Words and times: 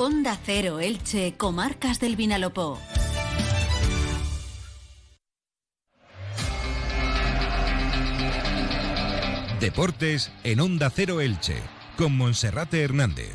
Onda 0.00 0.38
Cero 0.46 0.78
Elche, 0.78 1.34
Comarcas 1.36 1.98
del 1.98 2.14
Vinalopó. 2.14 2.78
Deportes 9.58 10.30
en 10.44 10.60
Onda 10.60 10.88
Cero 10.90 11.20
Elche, 11.20 11.56
con 11.96 12.16
Monserrate 12.16 12.80
Hernández. 12.80 13.34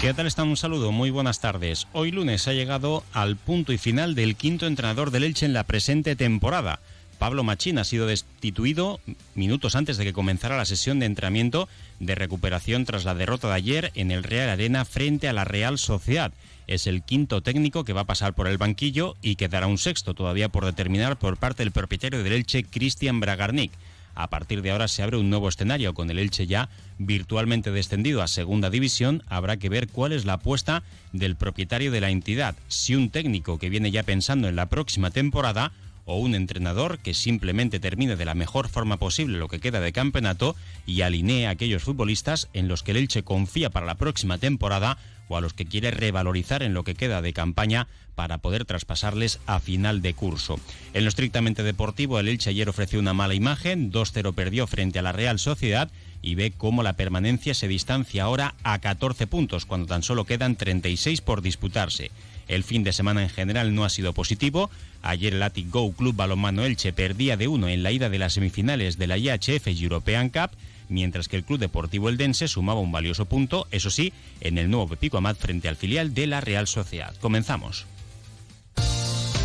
¿Qué 0.00 0.14
tal 0.14 0.28
están? 0.28 0.46
Un 0.46 0.56
saludo, 0.56 0.92
muy 0.92 1.10
buenas 1.10 1.40
tardes. 1.40 1.88
Hoy 1.92 2.12
lunes 2.12 2.46
ha 2.46 2.52
llegado 2.52 3.02
al 3.12 3.34
punto 3.34 3.72
y 3.72 3.78
final 3.78 4.14
del 4.14 4.36
quinto 4.36 4.68
entrenador 4.68 5.10
del 5.10 5.24
Elche 5.24 5.46
en 5.46 5.52
la 5.52 5.64
presente 5.64 6.14
temporada. 6.14 6.78
Pablo 7.20 7.44
Machín 7.44 7.76
ha 7.76 7.84
sido 7.84 8.06
destituido 8.06 8.98
minutos 9.34 9.76
antes 9.76 9.98
de 9.98 10.04
que 10.04 10.14
comenzara 10.14 10.56
la 10.56 10.64
sesión 10.64 10.98
de 10.98 11.04
entrenamiento 11.04 11.68
de 11.98 12.14
recuperación 12.14 12.86
tras 12.86 13.04
la 13.04 13.14
derrota 13.14 13.48
de 13.48 13.54
ayer 13.54 13.92
en 13.94 14.10
el 14.10 14.24
Real 14.24 14.48
Arena 14.48 14.86
frente 14.86 15.28
a 15.28 15.34
la 15.34 15.44
Real 15.44 15.78
Sociedad. 15.78 16.32
Es 16.66 16.86
el 16.86 17.02
quinto 17.02 17.42
técnico 17.42 17.84
que 17.84 17.92
va 17.92 18.00
a 18.00 18.06
pasar 18.06 18.32
por 18.32 18.48
el 18.48 18.56
banquillo 18.56 19.16
y 19.20 19.36
quedará 19.36 19.66
un 19.66 19.76
sexto 19.76 20.14
todavía 20.14 20.48
por 20.48 20.64
determinar 20.64 21.18
por 21.18 21.36
parte 21.36 21.62
del 21.62 21.72
propietario 21.72 22.22
del 22.22 22.32
Elche, 22.32 22.64
Cristian 22.64 23.20
Bragarnik. 23.20 23.72
A 24.14 24.30
partir 24.30 24.62
de 24.62 24.70
ahora 24.70 24.88
se 24.88 25.02
abre 25.02 25.18
un 25.18 25.28
nuevo 25.28 25.50
escenario 25.50 25.92
con 25.92 26.10
el 26.10 26.18
Elche 26.18 26.46
ya 26.46 26.70
virtualmente 26.96 27.70
descendido 27.70 28.22
a 28.22 28.28
segunda 28.28 28.70
división. 28.70 29.22
Habrá 29.28 29.58
que 29.58 29.68
ver 29.68 29.88
cuál 29.88 30.12
es 30.12 30.24
la 30.24 30.34
apuesta 30.34 30.84
del 31.12 31.36
propietario 31.36 31.90
de 31.90 32.00
la 32.00 32.08
entidad. 32.08 32.56
Si 32.68 32.94
un 32.94 33.10
técnico 33.10 33.58
que 33.58 33.68
viene 33.68 33.90
ya 33.90 34.04
pensando 34.04 34.48
en 34.48 34.56
la 34.56 34.70
próxima 34.70 35.10
temporada 35.10 35.72
o 36.10 36.18
un 36.18 36.34
entrenador 36.34 36.98
que 36.98 37.14
simplemente 37.14 37.78
termine 37.78 38.16
de 38.16 38.24
la 38.24 38.34
mejor 38.34 38.68
forma 38.68 38.96
posible 38.96 39.38
lo 39.38 39.46
que 39.46 39.60
queda 39.60 39.78
de 39.78 39.92
campeonato 39.92 40.56
y 40.84 41.02
alinee 41.02 41.46
a 41.46 41.50
aquellos 41.50 41.84
futbolistas 41.84 42.48
en 42.52 42.66
los 42.66 42.82
que 42.82 42.90
el 42.90 42.96
Elche 42.96 43.22
confía 43.22 43.70
para 43.70 43.86
la 43.86 43.94
próxima 43.94 44.36
temporada 44.36 44.98
o 45.28 45.36
a 45.36 45.40
los 45.40 45.52
que 45.54 45.66
quiere 45.66 45.92
revalorizar 45.92 46.64
en 46.64 46.74
lo 46.74 46.82
que 46.82 46.96
queda 46.96 47.22
de 47.22 47.32
campaña 47.32 47.86
para 48.16 48.38
poder 48.38 48.64
traspasarles 48.64 49.38
a 49.46 49.60
final 49.60 50.02
de 50.02 50.12
curso. 50.14 50.58
En 50.94 51.04
lo 51.04 51.08
estrictamente 51.08 51.62
deportivo, 51.62 52.18
el 52.18 52.26
Elche 52.26 52.50
ayer 52.50 52.68
ofreció 52.68 52.98
una 52.98 53.14
mala 53.14 53.34
imagen, 53.34 53.92
2-0 53.92 54.34
perdió 54.34 54.66
frente 54.66 54.98
a 54.98 55.02
la 55.02 55.12
Real 55.12 55.38
Sociedad 55.38 55.92
y 56.22 56.34
ve 56.34 56.50
cómo 56.50 56.82
la 56.82 56.94
permanencia 56.94 57.54
se 57.54 57.68
distancia 57.68 58.24
ahora 58.24 58.56
a 58.64 58.80
14 58.80 59.28
puntos 59.28 59.64
cuando 59.64 59.86
tan 59.86 60.02
solo 60.02 60.24
quedan 60.24 60.56
36 60.56 61.20
por 61.20 61.40
disputarse. 61.40 62.10
El 62.50 62.64
fin 62.64 62.82
de 62.82 62.92
semana 62.92 63.22
en 63.22 63.28
general 63.28 63.76
no 63.76 63.84
ha 63.84 63.90
sido 63.90 64.12
positivo. 64.12 64.70
Ayer 65.02 65.34
el 65.34 65.42
Atic 65.44 65.70
Go 65.70 65.92
Club 65.92 66.16
Balonmano 66.16 66.64
Elche 66.64 66.92
perdía 66.92 67.36
de 67.36 67.46
uno 67.46 67.68
en 67.68 67.84
la 67.84 67.92
ida 67.92 68.10
de 68.10 68.18
las 68.18 68.32
semifinales 68.32 68.98
de 68.98 69.06
la 69.06 69.18
IHF 69.18 69.68
European 69.68 70.30
Cup, 70.30 70.50
mientras 70.88 71.28
que 71.28 71.36
el 71.36 71.44
Club 71.44 71.60
Deportivo 71.60 72.08
Eldense 72.08 72.48
sumaba 72.48 72.80
un 72.80 72.90
valioso 72.90 73.26
punto, 73.26 73.68
eso 73.70 73.88
sí, 73.88 74.12
en 74.40 74.58
el 74.58 74.68
nuevo 74.68 74.88
Pepico 74.88 75.18
Amat 75.18 75.38
frente 75.38 75.68
al 75.68 75.76
filial 75.76 76.12
de 76.12 76.26
la 76.26 76.40
Real 76.40 76.66
Sociedad. 76.66 77.14
Comenzamos. 77.20 77.86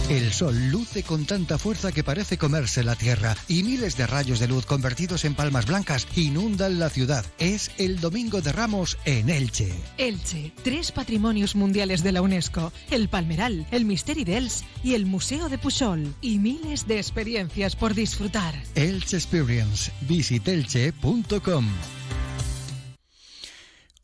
El 0.09 0.31
sol 0.31 0.69
luce 0.69 1.01
con 1.01 1.25
tanta 1.25 1.57
fuerza 1.57 1.91
que 1.91 2.03
parece 2.03 2.37
comerse 2.37 2.83
la 2.83 2.95
tierra 2.95 3.35
y 3.47 3.63
miles 3.63 3.97
de 3.97 4.05
rayos 4.05 4.39
de 4.39 4.47
luz 4.47 4.67
convertidos 4.67 5.25
en 5.25 5.33
palmas 5.33 5.65
blancas 5.65 6.05
inundan 6.15 6.77
la 6.77 6.91
ciudad. 6.91 7.25
Es 7.39 7.71
el 7.79 7.99
Domingo 7.99 8.39
de 8.41 8.51
Ramos 8.51 8.99
en 9.05 9.29
Elche. 9.29 9.73
Elche, 9.97 10.51
tres 10.63 10.91
patrimonios 10.91 11.55
mundiales 11.55 12.03
de 12.03 12.11
la 12.11 12.21
UNESCO, 12.21 12.71
el 12.91 13.09
Palmeral, 13.09 13.65
el 13.71 13.85
Misteri 13.85 14.23
d'Els 14.23 14.63
y 14.83 14.93
el 14.93 15.07
Museo 15.07 15.49
de 15.49 15.57
Pujol 15.57 16.13
y 16.21 16.37
miles 16.37 16.87
de 16.87 16.97
experiencias 16.97 17.75
por 17.75 17.95
disfrutar. 17.95 18.53
Elche 18.75 19.17
Experience. 19.17 19.91
Visitelche.com. 20.01 21.65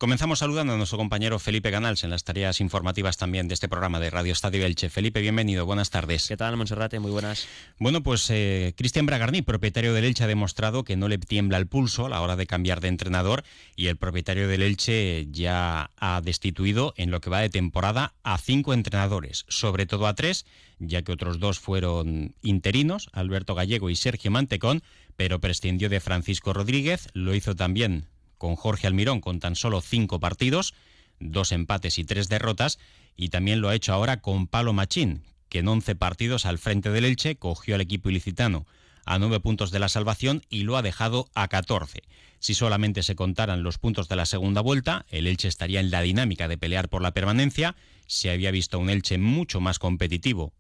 Comenzamos 0.02 0.40
saludando 0.40 0.74
a 0.74 0.78
nuestro 0.78 0.98
compañero 0.98 1.38
Felipe 1.38 1.70
Ganals 1.70 2.04
en 2.04 2.10
las 2.10 2.24
tareas 2.24 2.60
informativas 2.60 3.18
también 3.18 3.48
de 3.48 3.54
este 3.54 3.70
programa 3.70 4.00
de 4.00 4.10
Radio 4.10 4.34
Estadio 4.34 4.66
Elche. 4.66 4.90
Felipe, 4.90 5.22
bienvenido, 5.22 5.64
buenas 5.68 5.92
tardes. 5.92 6.28
¿Qué 6.28 6.36
tal, 6.36 6.58
Monserrate? 6.58 7.00
Muy 7.00 7.12
buenas. 7.12 7.48
Bueno, 7.78 8.02
pues 8.02 8.28
eh, 8.32 8.73
Cristian 8.76 9.06
Bragarni, 9.06 9.44
propietario 9.44 9.94
del 9.94 10.06
Elche, 10.06 10.23
ha 10.23 10.28
demostrado 10.28 10.84
que 10.84 10.95
no 10.95 11.08
le 11.08 11.20
tiembla 11.20 11.60
el 11.60 11.67
pulso 11.67 12.08
a 12.08 12.10
la 12.10 12.22
hora 12.22 12.36
de 12.36 12.48
cambiar 12.48 12.82
de 12.82 12.88
entrenador 12.88 13.44
y 13.76 13.90
el 13.90 13.98
propietario 13.98 14.48
del 14.48 14.64
Elche 14.64 15.28
ya 15.30 15.92
ha 15.98 16.22
destituido 16.22 16.95
en 16.98 17.11
lo 17.11 17.22
que 17.22 17.30
va 17.30 17.42
de 17.42 17.52
temporada 17.52 18.16
a 18.23 18.40
cinco 18.40 18.73
entrenadores, 18.73 19.45
sobre 19.50 19.86
todo 19.86 20.08
a 20.08 20.16
tres, 20.16 20.48
ya 20.80 21.04
que 21.04 21.11
otros 21.11 21.40
dos 21.40 21.60
fueron 21.60 22.34
interinos, 22.42 23.11
Alberto 23.14 23.54
Gallego 23.54 23.92
y 23.92 23.95
Sergio 23.95 24.32
Mantecón, 24.32 24.82
pero 25.16 25.40
prescindió 25.40 25.90
de 25.90 26.00
Francisco 26.00 26.54
Rodríguez, 26.54 27.10
lo 27.14 27.36
hizo 27.36 27.56
también 27.56 28.08
con 28.42 28.56
Jorge 28.56 28.88
Almirón 28.88 29.22
con 29.22 29.40
tan 29.40 29.56
solo 29.56 29.82
cinco 29.82 30.20
partidos, 30.20 30.74
dos 31.20 31.52
empates 31.52 32.00
y 32.00 32.06
tres 32.06 32.28
derrotas, 32.28 32.80
y 33.16 33.30
también 33.30 33.62
lo 33.62 33.70
ha 33.70 33.76
hecho 33.76 33.94
ahora 33.94 34.20
con 34.20 34.48
Palo 34.48 34.74
Machín, 34.74 35.22
que 35.48 35.60
en 35.60 35.68
once 35.68 35.94
partidos 35.94 36.48
al 36.48 36.58
frente 36.58 36.90
del 36.90 37.06
Elche 37.06 37.36
cogió 37.36 37.76
al 37.76 37.82
equipo 37.82 38.10
ilicitano 38.10 38.66
a 39.06 39.20
nueve 39.20 39.40
puntos 39.40 39.70
de 39.70 39.78
la 39.78 39.90
salvación 39.90 40.42
y 40.50 40.64
lo 40.64 40.76
ha 40.76 40.82
dejado 40.82 41.30
a 41.36 41.50
14. 41.50 42.02
Si 42.40 42.56
solamente 42.56 43.04
se 43.04 43.16
contaran 43.16 43.62
los 43.62 43.78
puntos 43.78 44.10
de 44.10 44.16
la 44.16 44.26
segunda 44.26 44.62
vuelta, 44.62 45.06
el 45.12 45.28
Elche 45.28 45.48
estaría 45.48 45.80
en 45.80 45.92
la 45.92 46.02
dinámica 46.02 46.48
de 46.48 46.58
pelear 46.58 46.90
por 46.90 47.04
la 47.04 47.12
permanencia. 47.12 47.76
Se 48.08 48.32
había 48.32 48.50
visto 48.50 48.80
un 48.80 48.90
Elche 48.90 49.20
mucho 49.20 49.62
más 49.62 49.78
competitivo 49.78 50.52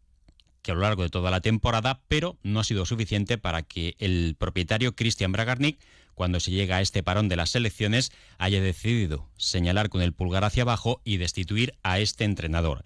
que 0.61 0.71
a 0.71 0.75
lo 0.75 0.81
largo 0.81 1.01
de 1.01 1.09
toda 1.09 1.31
la 1.31 1.41
temporada, 1.41 2.01
pero 2.07 2.37
no 2.43 2.59
ha 2.59 2.63
sido 2.63 2.85
suficiente 2.85 3.39
para 3.39 3.63
que 3.63 3.95
el 3.97 4.35
propietario 4.37 4.95
Cristian 4.95 5.31
Bragarnik 5.31 5.79
cuando 6.21 6.39
se 6.39 6.51
llega 6.51 6.75
a 6.75 6.81
este 6.81 7.01
parón 7.01 7.29
de 7.29 7.35
las 7.35 7.49
selecciones, 7.49 8.11
haya 8.37 8.61
decidido 8.61 9.27
señalar 9.37 9.89
con 9.89 10.03
el 10.03 10.13
pulgar 10.13 10.43
hacia 10.43 10.61
abajo 10.61 11.01
y 11.03 11.17
destituir 11.17 11.73
a 11.81 11.97
este 11.97 12.25
entrenador. 12.25 12.85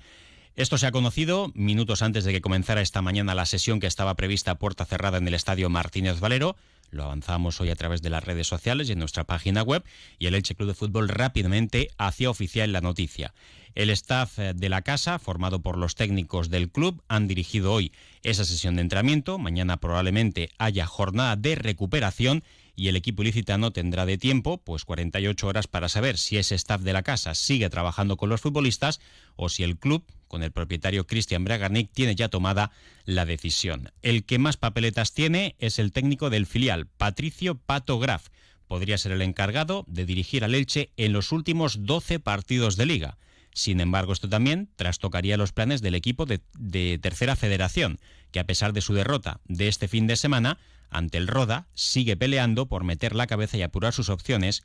Esto 0.55 0.77
se 0.77 0.87
ha 0.87 0.93
conocido 0.93 1.51
minutos 1.53 2.01
antes 2.01 2.23
de 2.23 2.31
que 2.31 2.39
comenzara 2.39 2.79
esta 2.79 3.01
mañana 3.01 3.35
la 3.35 3.45
sesión 3.45 3.81
que 3.81 3.87
estaba 3.87 4.15
prevista 4.15 4.51
a 4.51 4.57
puerta 4.57 4.85
cerrada 4.85 5.17
en 5.17 5.27
el 5.27 5.33
estadio 5.33 5.69
Martínez 5.69 6.21
Valero. 6.21 6.55
Lo 6.91 7.03
avanzamos 7.03 7.59
hoy 7.59 7.71
a 7.71 7.75
través 7.75 8.01
de 8.01 8.09
las 8.09 8.23
redes 8.23 8.47
sociales 8.47 8.87
y 8.87 8.93
en 8.93 8.99
nuestra 8.99 9.25
página 9.25 9.63
web 9.63 9.83
y 10.17 10.27
el 10.27 10.35
Elche 10.35 10.55
Club 10.55 10.69
de 10.69 10.75
Fútbol 10.75 11.09
rápidamente 11.09 11.89
hacía 11.97 12.29
oficial 12.29 12.71
la 12.71 12.79
noticia. 12.79 13.33
El 13.73 13.89
staff 13.89 14.37
de 14.37 14.69
la 14.69 14.81
casa, 14.81 15.19
formado 15.19 15.59
por 15.59 15.77
los 15.77 15.95
técnicos 15.95 16.49
del 16.49 16.69
club, 16.69 17.03
han 17.09 17.27
dirigido 17.27 17.73
hoy 17.73 17.91
esa 18.23 18.45
sesión 18.45 18.77
de 18.77 18.83
entrenamiento. 18.83 19.37
Mañana 19.37 19.75
probablemente 19.75 20.51
haya 20.57 20.85
jornada 20.85 21.35
de 21.35 21.55
recuperación 21.55 22.45
y 22.75 22.87
el 22.89 22.95
equipo 22.95 23.21
ilicitano 23.21 23.71
tendrá 23.71 24.05
de 24.05 24.17
tiempo 24.17 24.57
pues 24.57 24.85
48 24.85 25.47
horas 25.47 25.67
para 25.67 25.89
saber 25.89 26.17
si 26.17 26.37
ese 26.37 26.55
staff 26.55 26.81
de 26.81 26.93
la 26.93 27.03
casa 27.03 27.33
sigue 27.35 27.69
trabajando 27.69 28.17
con 28.17 28.29
los 28.29 28.41
futbolistas 28.41 28.99
o 29.35 29.49
si 29.49 29.63
el 29.63 29.77
club 29.77 30.03
con 30.27 30.43
el 30.43 30.51
propietario 30.51 31.07
Cristian 31.07 31.43
Bragarnik 31.43 31.91
tiene 31.91 32.15
ya 32.15 32.29
tomada 32.29 32.71
la 33.05 33.25
decisión. 33.25 33.91
El 34.01 34.25
que 34.25 34.39
más 34.39 34.57
papeletas 34.57 35.13
tiene 35.13 35.55
es 35.59 35.79
el 35.79 35.91
técnico 35.91 36.29
del 36.29 36.45
filial, 36.45 36.87
Patricio 36.87 37.55
Pato 37.55 37.99
Graf. 37.99 38.27
Podría 38.67 38.97
ser 38.97 39.11
el 39.11 39.21
encargado 39.21 39.85
de 39.87 40.05
dirigir 40.05 40.43
al 40.43 40.55
Elche 40.55 40.91
en 40.97 41.13
los 41.13 41.31
últimos 41.31 41.85
12 41.85 42.19
partidos 42.19 42.75
de 42.75 42.87
liga. 42.87 43.17
Sin 43.53 43.79
embargo, 43.79 44.11
esto 44.11 44.27
también 44.27 44.69
trastocaría 44.75 45.37
los 45.37 45.53
planes 45.53 45.81
del 45.81 45.95
equipo 45.95 46.25
de, 46.25 46.41
de 46.57 46.99
Tercera 47.01 47.37
Federación, 47.37 47.99
que 48.31 48.41
a 48.41 48.45
pesar 48.45 48.73
de 48.73 48.81
su 48.81 48.93
derrota 48.93 49.39
de 49.45 49.69
este 49.69 49.87
fin 49.87 50.07
de 50.07 50.17
semana, 50.17 50.57
ante 50.89 51.17
el 51.17 51.27
Roda, 51.27 51.67
sigue 51.73 52.15
peleando 52.17 52.67
por 52.67 52.83
meter 52.83 53.15
la 53.15 53.27
cabeza 53.27 53.57
y 53.57 53.61
apurar 53.61 53.93
sus 53.93 54.09
opciones 54.09 54.63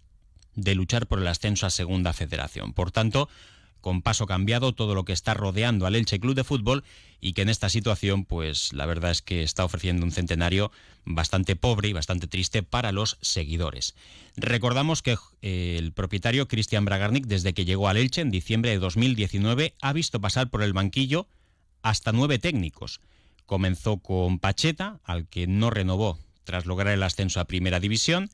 de 0.54 0.74
luchar 0.74 1.06
por 1.06 1.20
el 1.20 1.28
ascenso 1.28 1.66
a 1.66 1.70
Segunda 1.70 2.12
Federación. 2.12 2.72
Por 2.72 2.90
tanto, 2.90 3.28
con 3.80 4.02
paso 4.02 4.26
cambiado 4.26 4.74
todo 4.74 4.94
lo 4.94 5.04
que 5.04 5.12
está 5.12 5.34
rodeando 5.34 5.86
al 5.86 5.96
Elche 5.96 6.20
Club 6.20 6.34
de 6.34 6.44
Fútbol 6.44 6.84
y 7.20 7.32
que 7.32 7.42
en 7.42 7.48
esta 7.48 7.68
situación, 7.68 8.24
pues 8.24 8.72
la 8.72 8.86
verdad 8.86 9.10
es 9.10 9.22
que 9.22 9.42
está 9.42 9.64
ofreciendo 9.64 10.04
un 10.04 10.12
centenario 10.12 10.70
bastante 11.04 11.56
pobre 11.56 11.88
y 11.88 11.92
bastante 11.92 12.26
triste 12.26 12.62
para 12.62 12.92
los 12.92 13.18
seguidores. 13.20 13.94
Recordamos 14.36 15.02
que 15.02 15.16
eh, 15.42 15.76
el 15.78 15.92
propietario 15.92 16.48
Cristian 16.48 16.84
Bragarnik, 16.84 17.26
desde 17.26 17.54
que 17.54 17.64
llegó 17.64 17.88
al 17.88 17.96
Elche 17.96 18.20
en 18.20 18.30
diciembre 18.30 18.70
de 18.70 18.78
2019, 18.78 19.74
ha 19.80 19.92
visto 19.92 20.20
pasar 20.20 20.50
por 20.50 20.62
el 20.62 20.72
banquillo 20.72 21.26
hasta 21.82 22.12
nueve 22.12 22.38
técnicos 22.38 23.00
Comenzó 23.50 23.96
con 23.96 24.38
Pacheta, 24.38 25.00
al 25.02 25.26
que 25.26 25.48
no 25.48 25.70
renovó 25.70 26.20
tras 26.44 26.66
lograr 26.66 26.94
el 26.94 27.02
ascenso 27.02 27.40
a 27.40 27.46
Primera 27.46 27.80
División. 27.80 28.30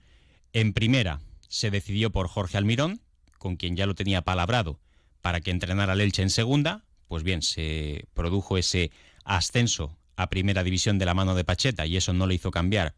En 0.53 0.75
Primera 0.75 1.23
se 1.49 1.71
decidió 1.71 2.13
por 2.13 2.29
Jorge 2.29 2.59
Almirón, 2.59 3.01
con 3.39 3.57
quien 3.57 3.77
ya 3.77 3.87
lo 3.87 3.95
tenía 3.95 4.21
palabrado 4.21 4.79
para 5.23 5.41
que 5.41 5.53
entrenara 5.53 5.95
al 5.95 6.03
Elche 6.03 6.21
en 6.21 6.29
Segunda. 6.29 6.85
Pues 7.09 7.23
bien, 7.23 7.41
se 7.41 8.05
produjo 8.13 8.59
ese 8.59 8.91
ascenso 9.25 9.97
a 10.17 10.29
Primera 10.29 10.63
División 10.63 10.99
de 10.99 11.07
la 11.07 11.15
mano 11.15 11.35
de 11.35 11.45
Pacheta 11.45 11.87
y 11.87 11.97
eso 11.97 12.13
no 12.13 12.27
le 12.27 12.35
hizo 12.35 12.51
cambiar 12.51 12.95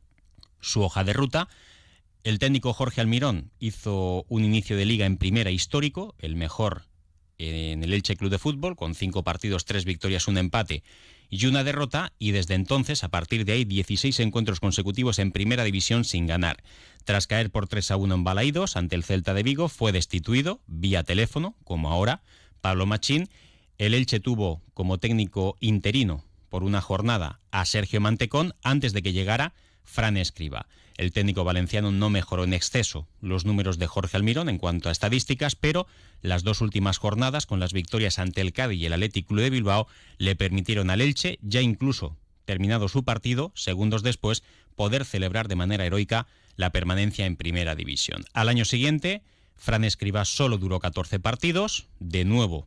su 0.60 0.82
hoja 0.82 1.04
de 1.04 1.12
ruta. 1.12 1.48
El 2.24 2.40
técnico 2.40 2.72
Jorge 2.72 3.00
Almirón 3.00 3.52
hizo 3.60 4.24
un 4.28 4.44
inicio 4.44 4.76
de 4.76 4.86
liga 4.86 5.06
en 5.06 5.18
primera 5.18 5.52
histórico, 5.52 6.16
el 6.18 6.34
mejor 6.34 6.82
en 7.38 7.84
el 7.84 7.92
Elche 7.92 8.16
Club 8.16 8.32
de 8.32 8.40
Fútbol, 8.40 8.74
con 8.74 8.96
cinco 8.96 9.22
partidos, 9.22 9.64
tres 9.64 9.84
victorias, 9.84 10.26
un 10.26 10.36
empate 10.36 10.82
y 11.30 11.46
una 11.46 11.64
derrota 11.64 12.12
y 12.18 12.32
desde 12.32 12.54
entonces, 12.54 13.04
a 13.04 13.08
partir 13.08 13.44
de 13.44 13.52
ahí, 13.52 13.64
16 13.64 14.18
encuentros 14.20 14.60
consecutivos 14.60 15.18
en 15.18 15.32
primera 15.32 15.64
división 15.64 16.04
sin 16.04 16.26
ganar. 16.26 16.62
Tras 17.04 17.26
caer 17.26 17.50
por 17.50 17.68
3 17.68 17.90
a 17.90 17.96
1 17.96 18.14
en 18.14 18.24
Balaidos 18.24 18.76
ante 18.76 18.96
el 18.96 19.04
Celta 19.04 19.34
de 19.34 19.42
Vigo, 19.42 19.68
fue 19.68 19.92
destituido 19.92 20.60
vía 20.66 21.04
teléfono, 21.04 21.54
como 21.64 21.90
ahora, 21.90 22.22
Pablo 22.60 22.86
Machín. 22.86 23.28
El 23.78 23.94
Elche 23.94 24.20
tuvo 24.20 24.62
como 24.74 24.98
técnico 24.98 25.56
interino 25.60 26.24
por 26.48 26.64
una 26.64 26.80
jornada 26.80 27.40
a 27.50 27.64
Sergio 27.64 28.00
Mantecón 28.00 28.54
antes 28.62 28.92
de 28.92 29.02
que 29.02 29.12
llegara 29.12 29.54
Fran 29.84 30.16
Escriba. 30.16 30.66
El 30.98 31.12
técnico 31.12 31.44
valenciano 31.44 31.92
no 31.92 32.10
mejoró 32.10 32.42
en 32.42 32.52
exceso 32.52 33.06
los 33.20 33.44
números 33.44 33.78
de 33.78 33.86
Jorge 33.86 34.16
Almirón 34.16 34.48
en 34.48 34.58
cuanto 34.58 34.88
a 34.88 34.92
estadísticas, 34.92 35.54
pero 35.54 35.86
las 36.22 36.42
dos 36.42 36.60
últimas 36.60 36.98
jornadas, 36.98 37.46
con 37.46 37.60
las 37.60 37.72
victorias 37.72 38.18
ante 38.18 38.40
el 38.40 38.52
Cádiz 38.52 38.80
y 38.80 38.86
el 38.86 38.92
Athletic 38.92 39.26
Club 39.26 39.42
de 39.42 39.50
Bilbao, 39.50 39.86
le 40.18 40.34
permitieron 40.34 40.90
al 40.90 41.00
Elche, 41.00 41.38
ya 41.40 41.62
incluso 41.62 42.16
terminado 42.44 42.88
su 42.88 43.04
partido, 43.04 43.52
segundos 43.54 44.02
después, 44.02 44.42
poder 44.74 45.04
celebrar 45.04 45.46
de 45.46 45.54
manera 45.54 45.86
heroica 45.86 46.26
la 46.56 46.70
permanencia 46.70 47.26
en 47.26 47.36
Primera 47.36 47.76
División. 47.76 48.24
Al 48.32 48.48
año 48.48 48.64
siguiente, 48.64 49.22
Fran 49.54 49.84
Escriba 49.84 50.24
solo 50.24 50.58
duró 50.58 50.80
14 50.80 51.20
partidos, 51.20 51.86
de 52.00 52.24
nuevo 52.24 52.66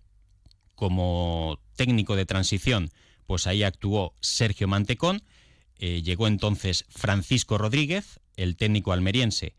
como 0.75 1.59
técnico 1.75 2.15
de 2.15 2.25
transición, 2.25 2.91
pues 3.27 3.45
ahí 3.45 3.63
actuó 3.63 4.15
Sergio 4.21 4.69
Mantecón, 4.69 5.21
eh, 5.77 6.01
llegó 6.01 6.27
entonces 6.27 6.85
Francisco 6.89 7.57
Rodríguez, 7.57 8.20
el 8.37 8.55
técnico 8.55 8.91
almeriense, 8.93 9.53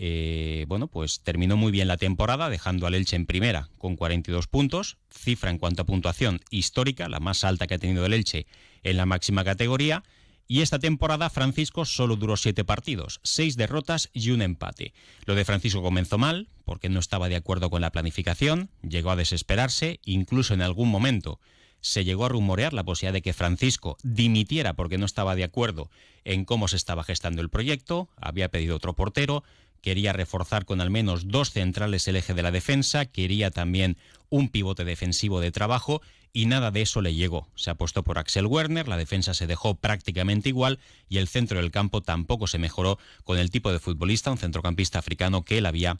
eh, 0.00 0.64
bueno, 0.68 0.86
pues 0.86 1.20
terminó 1.24 1.56
muy 1.56 1.72
bien 1.72 1.88
la 1.88 1.96
temporada, 1.96 2.48
dejando 2.48 2.86
al 2.86 2.94
Elche 2.94 3.16
en 3.16 3.26
primera 3.26 3.68
con 3.78 3.96
42 3.96 4.46
puntos, 4.46 4.96
cifra 5.10 5.50
en 5.50 5.58
cuanto 5.58 5.82
a 5.82 5.86
puntuación 5.86 6.40
histórica, 6.50 7.08
la 7.08 7.18
más 7.18 7.42
alta 7.42 7.66
que 7.66 7.74
ha 7.74 7.78
tenido 7.78 8.06
el 8.06 8.12
Elche 8.12 8.46
en 8.84 8.96
la 8.96 9.06
máxima 9.06 9.44
categoría. 9.44 10.04
Y 10.46 10.62
esta 10.62 10.78
temporada 10.78 11.28
Francisco 11.28 11.84
solo 11.84 12.16
duró 12.16 12.36
siete 12.36 12.64
partidos, 12.64 13.20
seis 13.22 13.56
derrotas 13.56 14.08
y 14.14 14.30
un 14.30 14.40
empate. 14.40 14.94
Lo 15.26 15.34
de 15.34 15.44
Francisco 15.44 15.82
comenzó 15.82 16.16
mal, 16.16 16.48
porque 16.64 16.88
no 16.88 17.00
estaba 17.00 17.28
de 17.28 17.36
acuerdo 17.36 17.68
con 17.68 17.82
la 17.82 17.90
planificación, 17.90 18.70
llegó 18.88 19.10
a 19.10 19.16
desesperarse, 19.16 20.00
incluso 20.04 20.54
en 20.54 20.62
algún 20.62 20.88
momento 20.88 21.38
se 21.80 22.04
llegó 22.04 22.26
a 22.26 22.28
rumorear 22.28 22.72
la 22.72 22.84
posibilidad 22.84 23.12
de 23.12 23.22
que 23.22 23.32
Francisco 23.32 23.96
dimitiera 24.02 24.74
porque 24.74 24.98
no 24.98 25.06
estaba 25.06 25.34
de 25.34 25.44
acuerdo 25.44 25.90
en 26.24 26.44
cómo 26.44 26.68
se 26.68 26.76
estaba 26.76 27.04
gestando 27.04 27.42
el 27.42 27.50
proyecto, 27.50 28.08
había 28.16 28.50
pedido 28.50 28.76
otro 28.76 28.94
portero, 28.94 29.44
quería 29.80 30.12
reforzar 30.12 30.64
con 30.64 30.80
al 30.80 30.90
menos 30.90 31.28
dos 31.28 31.50
centrales 31.50 32.08
el 32.08 32.16
eje 32.16 32.34
de 32.34 32.42
la 32.42 32.50
defensa, 32.50 33.06
quería 33.06 33.50
también 33.50 33.96
un 34.28 34.48
pivote 34.48 34.84
defensivo 34.84 35.40
de 35.40 35.52
trabajo 35.52 36.02
y 36.32 36.46
nada 36.46 36.70
de 36.70 36.82
eso 36.82 37.00
le 37.00 37.14
llegó. 37.14 37.48
Se 37.54 37.70
apostó 37.70 38.02
por 38.02 38.18
Axel 38.18 38.46
Werner, 38.46 38.88
la 38.88 38.96
defensa 38.96 39.34
se 39.34 39.46
dejó 39.46 39.76
prácticamente 39.76 40.48
igual 40.48 40.78
y 41.08 41.18
el 41.18 41.28
centro 41.28 41.58
del 41.58 41.70
campo 41.70 42.02
tampoco 42.02 42.46
se 42.46 42.58
mejoró 42.58 42.98
con 43.24 43.38
el 43.38 43.50
tipo 43.50 43.72
de 43.72 43.78
futbolista, 43.78 44.30
un 44.30 44.38
centrocampista 44.38 44.98
africano 44.98 45.44
que 45.44 45.58
él 45.58 45.66
había 45.66 45.98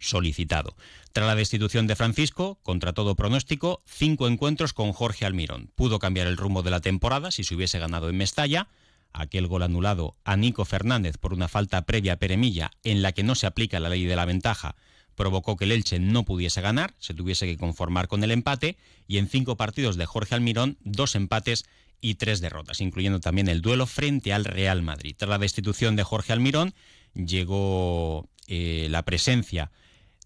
solicitado. 0.00 0.76
Tras 1.12 1.26
la 1.26 1.36
destitución 1.36 1.86
de 1.86 1.94
Francisco, 1.94 2.58
contra 2.62 2.92
todo 2.92 3.14
pronóstico, 3.14 3.82
cinco 3.86 4.26
encuentros 4.26 4.72
con 4.72 4.92
Jorge 4.92 5.26
Almirón. 5.26 5.70
Pudo 5.76 5.98
cambiar 5.98 6.26
el 6.26 6.36
rumbo 6.36 6.62
de 6.62 6.70
la 6.70 6.80
temporada 6.80 7.30
si 7.30 7.44
se 7.44 7.54
hubiese 7.54 7.78
ganado 7.78 8.08
en 8.08 8.16
Mestalla. 8.16 8.68
Aquel 9.12 9.46
gol 9.46 9.62
anulado 9.62 10.16
a 10.24 10.36
Nico 10.36 10.64
Fernández 10.64 11.18
por 11.18 11.32
una 11.32 11.48
falta 11.48 11.82
previa 11.82 12.14
a 12.14 12.16
Peremilla 12.16 12.70
en 12.82 13.02
la 13.02 13.12
que 13.12 13.22
no 13.22 13.34
se 13.34 13.46
aplica 13.46 13.80
la 13.80 13.88
ley 13.88 14.04
de 14.04 14.16
la 14.16 14.24
ventaja 14.24 14.76
provocó 15.20 15.56
que 15.58 15.66
el 15.66 15.72
Elche 15.72 15.98
no 15.98 16.24
pudiese 16.24 16.62
ganar, 16.62 16.94
se 16.98 17.12
tuviese 17.12 17.44
que 17.44 17.58
conformar 17.58 18.08
con 18.08 18.24
el 18.24 18.30
empate 18.30 18.78
y 19.06 19.18
en 19.18 19.28
cinco 19.28 19.54
partidos 19.54 19.96
de 19.96 20.06
Jorge 20.06 20.34
Almirón, 20.34 20.78
dos 20.82 21.14
empates 21.14 21.66
y 22.00 22.14
tres 22.14 22.40
derrotas, 22.40 22.80
incluyendo 22.80 23.20
también 23.20 23.48
el 23.48 23.60
duelo 23.60 23.84
frente 23.86 24.32
al 24.32 24.46
Real 24.46 24.80
Madrid. 24.80 25.14
Tras 25.18 25.28
la 25.28 25.36
destitución 25.36 25.94
de 25.94 26.04
Jorge 26.04 26.32
Almirón, 26.32 26.72
llegó 27.12 28.30
eh, 28.46 28.88
la 28.90 29.02
presencia 29.02 29.70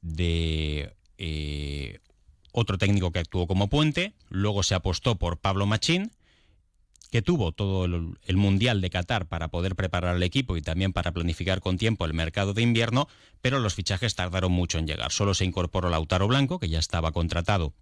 de 0.05 0.95
eh, 1.19 1.99
otro 2.53 2.79
técnico 2.79 3.11
que 3.11 3.19
actuó 3.19 3.47
como 3.49 3.69
puente, 3.69 4.13
luego 4.29 4.63
se 4.63 4.75
apostó 4.75 5.17
por 5.17 5.39
Pablo 5.39 5.67
Machín, 5.67 6.13
que 7.11 7.23
tuvo 7.23 7.53
todo 7.53 7.85
el, 7.85 8.37
Mundial 8.37 8.81
de 8.81 8.91
Qatar 8.91 9.27
para 9.27 9.49
poder 9.49 9.77
preparar 9.77 10.17
el 10.17 10.23
equipo 10.23 10.57
y 10.57 10.63
también 10.63 10.93
para 10.93 11.13
planificar 11.13 11.61
con 11.61 11.79
tiempo 11.79 12.05
el 12.05 12.13
mercado 12.13 12.55
de 12.55 12.63
invierno, 12.63 13.09
pero 13.41 13.61
los 13.61 13.75
fichajes 13.75 14.15
tardaron 14.15 14.53
mucho 14.53 14.79
en 14.79 14.87
llegar. 14.87 15.11
Solo 15.11 15.33
se 15.35 15.45
incorporó 15.45 15.89
Lautaro 15.91 16.29
Blanco, 16.29 16.59
que 16.59 16.69
ya 16.69 16.79
estaba 16.79 17.13
contratado 17.13 17.73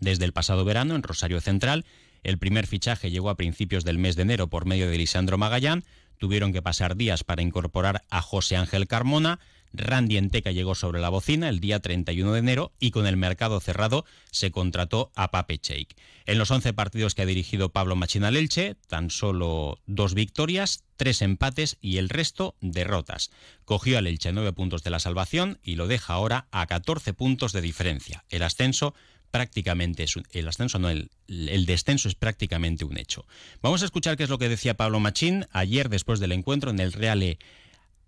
desde 0.00 0.24
el 0.24 0.32
pasado 0.32 0.64
verano 0.64 0.94
en 0.94 1.02
Rosario 1.02 1.40
Central. 1.40 1.84
El 2.22 2.38
primer 2.38 2.66
fichaje 2.66 3.10
llegó 3.10 3.30
a 3.30 3.36
principios 3.36 3.84
del 3.84 3.98
mes 3.98 4.16
de 4.16 4.22
enero 4.22 4.48
por 4.48 4.64
medio 4.64 4.88
de 4.88 4.96
Lisandro 4.96 5.38
Magallán. 5.38 5.84
Tuvieron 6.18 6.52
que 6.52 6.62
pasar 6.62 6.96
días 6.96 7.24
para 7.24 7.42
incorporar 7.42 8.02
a 8.10 8.22
José 8.22 8.56
Ángel 8.56 8.86
Carmona. 8.86 9.38
Randy 9.78 10.16
Enteca 10.18 10.50
llegó 10.50 10.74
sobre 10.74 11.00
la 11.00 11.08
bocina 11.08 11.48
el 11.48 11.60
día 11.60 11.80
31 11.80 12.32
de 12.32 12.38
enero 12.38 12.72
y 12.78 12.90
con 12.90 13.06
el 13.06 13.16
mercado 13.16 13.60
cerrado 13.60 14.04
se 14.30 14.50
contrató 14.50 15.10
a 15.14 15.30
Pape 15.30 15.58
Cheik. 15.58 15.96
En 16.26 16.38
los 16.38 16.50
11 16.50 16.74
partidos 16.74 17.14
que 17.14 17.22
ha 17.22 17.26
dirigido 17.26 17.70
Pablo 17.70 17.96
Machina 17.96 18.28
Elche, 18.28 18.76
tan 18.88 19.10
solo 19.10 19.80
dos 19.86 20.14
victorias, 20.14 20.84
tres 20.96 21.22
empates 21.22 21.78
y 21.80 21.96
el 21.96 22.08
resto 22.08 22.56
derrotas. 22.60 23.30
Cogió 23.64 23.98
al 23.98 24.06
Elche 24.06 24.32
9 24.32 24.52
puntos 24.52 24.82
de 24.82 24.90
la 24.90 25.00
salvación 25.00 25.58
y 25.62 25.76
lo 25.76 25.86
deja 25.86 26.12
ahora 26.12 26.48
a 26.50 26.66
14 26.66 27.14
puntos 27.14 27.52
de 27.52 27.62
diferencia. 27.62 28.24
El 28.28 28.42
ascenso 28.42 28.94
prácticamente 29.30 30.04
es 30.04 30.14
el 30.32 30.48
ascenso, 30.48 30.78
no, 30.78 30.90
el, 30.90 31.10
el, 31.28 31.66
descenso 31.66 32.08
es 32.08 32.14
prácticamente 32.14 32.84
un 32.84 32.98
hecho. 32.98 33.26
Vamos 33.62 33.82
a 33.82 33.84
escuchar 33.84 34.16
qué 34.16 34.24
es 34.24 34.30
lo 34.30 34.38
que 34.38 34.48
decía 34.48 34.76
Pablo 34.76 35.00
Machín 35.00 35.46
ayer 35.52 35.88
después 35.88 36.20
del 36.20 36.32
encuentro 36.32 36.70
en 36.70 36.80
el 36.80 36.92
Reale 36.92 37.38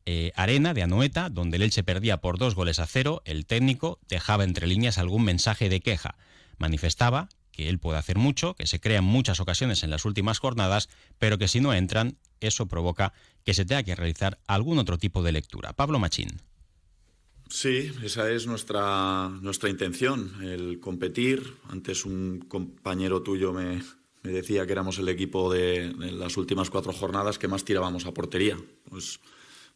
eh, 0.07 0.33
arena 0.35 0.75
de 0.75 0.83
Anoeta, 0.83 1.29
donde 1.29 1.57
el 1.57 1.63
Elche 1.63 1.83
perdía 1.83 2.19
por 2.19 2.39
dos 2.39 2.55
goles 2.55 2.79
a 2.79 2.87
cero, 2.87 3.23
el 3.25 3.47
técnico 3.47 3.99
dejaba 4.09 4.45
entre 4.45 4.67
líneas 4.67 4.99
algún 4.99 5.25
mensaje 5.25 5.69
de 5.69 5.81
queja. 5.81 6.17
Manifestaba 6.59 7.29
que 7.53 7.69
él 7.69 7.79
puede 7.79 7.99
hacer 7.99 8.17
mucho, 8.17 8.55
que 8.55 8.67
se 8.67 8.81
crea 8.81 8.99
en 8.99 9.05
muchas 9.05 9.41
ocasiones 9.41 9.83
en 9.83 9.91
las 9.91 10.05
últimas 10.05 10.39
jornadas, 10.39 10.89
pero 11.19 11.39
que 11.39 11.49
si 11.49 11.61
no 11.61 11.75
entran, 11.75 12.17
eso 12.41 12.67
provoca 12.67 13.13
que 13.45 13.55
se 13.55 13.65
tenga 13.65 13.83
que 13.83 13.95
realizar 13.95 14.39
algún 14.47 14.79
otro 14.79 14.99
tipo 14.99 15.23
de 15.23 15.33
lectura. 15.33 15.73
Pablo 15.73 15.99
Machín. 15.99 16.41
Sí, 17.49 17.91
esa 18.05 18.31
es 18.31 18.47
nuestra, 18.47 19.29
nuestra 19.29 19.69
intención, 19.69 20.43
el 20.43 20.79
competir. 20.79 21.57
Antes 21.69 22.05
un 22.05 22.45
compañero 22.49 23.23
tuyo 23.23 23.53
me, 23.53 23.83
decía 24.23 24.67
que 24.67 24.73
éramos 24.73 24.99
el 24.99 25.09
equipo 25.09 25.53
de, 25.53 25.93
de, 25.93 26.13
las 26.13 26.37
últimas 26.37 26.71
cuatro 26.71 26.93
jornadas 26.93 27.39
que 27.39 27.49
más 27.49 27.65
tirábamos 27.65 28.07
a 28.07 28.15
portería. 28.15 28.57
Pues 28.89 29.19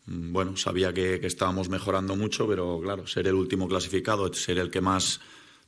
bueno, 0.07 0.57
sabía 0.57 0.93
que, 0.93 1.21
estábamos 1.27 1.69
mejorando 1.69 2.17
mucho, 2.17 2.47
pero 2.47 2.81
claro, 2.81 3.07
ser 3.07 3.27
el 3.27 3.35
último 3.35 3.69
clasificado, 3.69 4.33
ser 4.33 4.59
el 4.59 4.71
que 4.71 4.81
más 4.81 5.21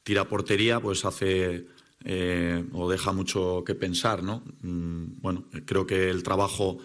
tira 0.02 0.28
portería, 0.28 0.80
pues 0.80 1.04
hace 1.04 1.66
eh, 2.04 2.64
o 2.72 2.90
deja 2.90 3.12
mucho 3.12 3.64
que 3.64 3.75
pensar, 3.75 4.22
¿no? 4.22 4.44
Mm, 4.62 5.20
bueno, 5.20 5.46
creo 5.64 5.87
que 5.87 6.10
el 6.10 6.22
trabajo 6.22 6.78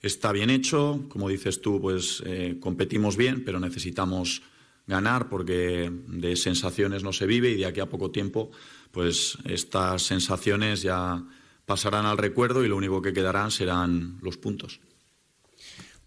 está 0.00 0.32
bien 0.32 0.50
hecho, 0.50 1.06
como 1.08 1.28
dices 1.28 1.60
tú, 1.60 1.80
pues 1.80 2.22
eh, 2.26 2.58
competimos 2.60 3.16
bien, 3.16 3.44
pero 3.44 3.58
necesitamos 3.58 4.42
ganar 4.86 5.28
porque 5.28 5.90
de 6.08 6.36
sensaciones 6.36 7.02
no 7.02 7.12
se 7.12 7.26
vive 7.26 7.50
y 7.50 7.56
de 7.56 7.66
aquí 7.66 7.80
a 7.80 7.88
poco 7.88 8.10
tiempo, 8.10 8.50
pues 8.90 9.38
estas 9.44 10.02
sensaciones 10.02 10.82
ya 10.82 11.24
pasarán 11.64 12.04
al 12.04 12.18
recuerdo 12.18 12.64
y 12.64 12.68
lo 12.68 12.76
único 12.76 13.00
que 13.00 13.12
quedarán 13.12 13.50
serán 13.50 14.18
los 14.20 14.36
puntos. 14.36 14.80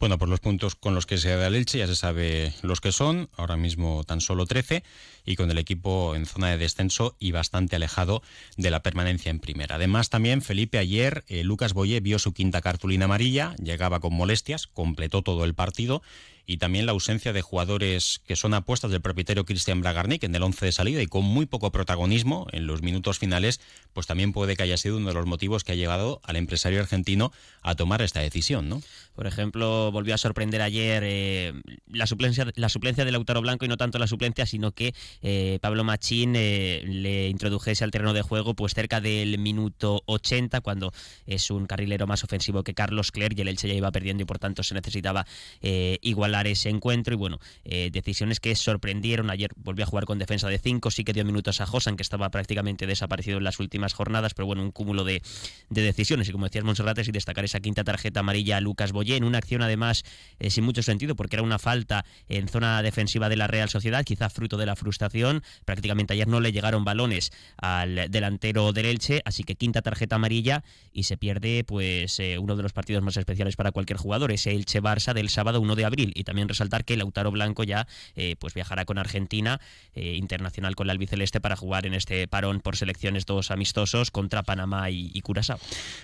Bueno, 0.05 0.19
por 0.19 0.29
los 0.29 0.39
puntos 0.39 0.75
con 0.75 0.93
los 0.93 1.07
que 1.07 1.17
se 1.17 1.35
da 1.35 1.47
el 1.47 1.55
Elche 1.55 1.79
ya 1.79 1.87
se 1.87 1.95
sabe 1.95 2.53
los 2.61 2.79
que 2.79 2.91
son, 2.91 3.27
ahora 3.37 3.57
mismo 3.57 4.03
tan 4.03 4.21
solo 4.21 4.45
13, 4.45 4.83
y 5.25 5.35
con 5.35 5.49
el 5.49 5.57
equipo 5.57 6.13
en 6.15 6.27
zona 6.27 6.51
de 6.51 6.59
descenso 6.59 7.15
y 7.17 7.31
bastante 7.31 7.75
alejado 7.75 8.21
de 8.55 8.69
la 8.69 8.83
permanencia 8.83 9.31
en 9.31 9.39
primera. 9.39 9.77
Además, 9.77 10.11
también 10.11 10.43
Felipe 10.43 10.77
ayer, 10.77 11.23
eh, 11.27 11.43
Lucas 11.43 11.73
Boyé 11.73 12.01
vio 12.01 12.19
su 12.19 12.33
quinta 12.33 12.61
cartulina 12.61 13.05
amarilla, 13.05 13.55
llegaba 13.55 13.99
con 13.99 14.13
molestias, 14.13 14.67
completó 14.67 15.23
todo 15.23 15.43
el 15.43 15.55
partido 15.55 16.03
y 16.45 16.57
también 16.57 16.85
la 16.85 16.91
ausencia 16.91 17.33
de 17.33 17.41
jugadores 17.41 18.21
que 18.27 18.35
son 18.35 18.53
apuestas 18.53 18.91
del 18.91 19.01
propietario 19.01 19.45
Cristian 19.45 19.81
Bragarnik 19.81 20.23
en 20.23 20.35
el 20.35 20.43
11 20.43 20.65
de 20.65 20.71
salida 20.71 21.01
y 21.01 21.07
con 21.07 21.25
muy 21.25 21.45
poco 21.45 21.71
protagonismo 21.71 22.47
en 22.51 22.67
los 22.67 22.81
minutos 22.81 23.19
finales, 23.19 23.59
pues 23.93 24.07
también 24.07 24.33
puede 24.33 24.55
que 24.55 24.63
haya 24.63 24.77
sido 24.77 24.97
uno 24.97 25.09
de 25.09 25.13
los 25.13 25.25
motivos 25.25 25.63
que 25.63 25.71
ha 25.71 25.75
llevado 25.75 26.21
al 26.23 26.35
empresario 26.35 26.79
argentino 26.79 27.31
a 27.61 27.75
tomar 27.75 28.01
esta 28.01 28.19
decisión, 28.19 28.69
¿no? 28.69 28.81
Por 29.15 29.27
ejemplo, 29.27 29.91
volvió 29.91 30.13
a 30.13 30.17
sorprender 30.17 30.61
ayer 30.61 31.03
eh, 31.05 31.53
la 31.89 32.05
suplencia 32.05 32.45
la 32.55 32.69
suplencia 32.69 33.05
de 33.05 33.11
Lautaro 33.11 33.41
Blanco 33.41 33.65
y 33.65 33.67
no 33.67 33.77
tanto 33.77 33.97
la 33.97 34.07
suplencia, 34.07 34.45
sino 34.45 34.73
que 34.73 34.93
eh, 35.21 35.57
Pablo 35.61 35.83
Machín 35.83 36.35
eh, 36.35 36.83
le 36.85 37.29
introdujese 37.29 37.83
al 37.83 37.91
terreno 37.91 38.13
de 38.13 38.21
juego 38.21 38.53
pues 38.55 38.73
cerca 38.73 39.01
del 39.01 39.37
minuto 39.37 40.03
80 40.05 40.61
cuando 40.61 40.91
es 41.25 41.49
un 41.49 41.65
carrilero 41.65 42.07
más 42.07 42.23
ofensivo 42.23 42.63
que 42.63 42.73
Carlos 42.73 43.11
Clerc 43.11 43.37
y 43.37 43.41
el 43.41 43.47
Elche 43.47 43.67
ya 43.67 43.73
iba 43.73 43.91
perdiendo 43.91 44.23
y 44.23 44.25
por 44.25 44.37
tanto 44.37 44.63
se 44.63 44.73
necesitaba 44.73 45.25
igualar 45.61 46.34
ese 46.43 46.69
encuentro 46.69 47.13
y 47.13 47.17
bueno, 47.17 47.39
eh, 47.63 47.89
decisiones 47.91 48.39
que 48.39 48.55
sorprendieron. 48.55 49.29
Ayer 49.29 49.51
volvió 49.55 49.83
a 49.83 49.87
jugar 49.87 50.05
con 50.05 50.19
defensa 50.19 50.47
de 50.49 50.59
5, 50.59 50.91
sí 50.91 51.03
que 51.03 51.13
dio 51.13 51.25
minutos 51.25 51.61
a 51.61 51.65
Josan, 51.65 51.95
que 51.95 52.03
estaba 52.03 52.29
prácticamente 52.29 52.87
desaparecido 52.87 53.37
en 53.37 53.43
las 53.43 53.59
últimas 53.59 53.93
jornadas, 53.93 54.33
pero 54.33 54.45
bueno, 54.45 54.61
un 54.61 54.71
cúmulo 54.71 55.03
de, 55.03 55.21
decisiones. 55.69 56.29
Y 56.29 56.31
como 56.31 56.45
decías, 56.45 56.63
Monserrates, 56.63 57.07
y 57.07 57.11
destacar 57.11 57.45
esa 57.45 57.59
quinta 57.59 57.83
tarjeta 57.83 58.19
amarilla 58.19 58.57
a 58.57 58.61
Lucas 58.61 58.91
Boyé, 58.91 59.15
en 59.15 59.23
una 59.23 59.37
acción 59.37 59.61
además 59.61 60.03
eh, 60.39 60.49
sin 60.49 60.63
mucho 60.63 60.83
sentido, 60.83 61.15
porque 61.15 61.37
era 61.37 61.43
una 61.43 61.59
falta 61.59 62.05
en 62.27 62.47
zona 62.47 62.81
defensiva 62.81 63.29
de 63.29 63.37
la 63.37 63.47
Real 63.47 63.69
Sociedad, 63.69 64.03
quizá 64.03 64.29
fruto 64.29 64.57
de 64.57 64.65
la 64.65 64.75
frustración. 64.75 65.43
Prácticamente 65.63 66.13
ayer 66.13 66.27
no 66.27 66.39
le 66.39 66.51
llegaron 66.51 66.83
balones 66.83 67.31
al 67.57 68.09
delantero 68.09 68.73
del 68.73 68.85
Elche, 68.85 69.21
así 69.25 69.43
que 69.43 69.55
quinta 69.55 69.81
tarjeta 69.81 70.15
amarilla 70.15 70.63
y 70.91 71.03
se 71.03 71.17
pierde 71.17 71.63
pues 71.63 72.19
eh, 72.19 72.37
uno 72.37 72.55
de 72.55 72.63
los 72.63 72.73
partidos 72.73 73.03
más 73.03 73.17
especiales 73.17 73.55
para 73.55 73.71
cualquier 73.71 73.97
jugador, 73.97 74.31
ese 74.31 74.51
Elche 74.51 74.81
Barça 74.81 75.13
del 75.13 75.29
sábado 75.29 75.61
1 75.61 75.75
de 75.75 75.85
abril. 75.85 76.13
También 76.25 76.49
resaltar 76.49 76.83
que 76.83 76.97
Lautaro 76.97 77.31
Blanco 77.31 77.63
ya 77.63 77.87
eh, 78.15 78.35
pues 78.37 78.53
viajará 78.53 78.83
con 78.83 78.97
Argentina, 78.97 79.61
eh, 79.93 80.15
internacional 80.15 80.75
con 80.75 80.87
la 80.87 80.93
albiceleste, 80.93 81.39
para 81.39 81.55
jugar 81.55 81.85
en 81.85 81.93
este 81.93 82.27
parón 82.27 82.59
por 82.59 82.75
selecciones 82.75 83.25
dos 83.25 83.51
amistosos 83.51 84.11
contra 84.11 84.43
Panamá 84.43 84.89
y, 84.89 85.11
y 85.13 85.21
Curazao. 85.21 85.59